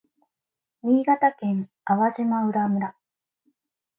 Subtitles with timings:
[0.81, 2.95] 新潟県粟島浦村